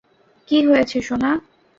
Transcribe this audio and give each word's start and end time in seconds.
কি 0.47 0.57
হয়েছে, 0.67 0.97
সোনা? 1.01 1.31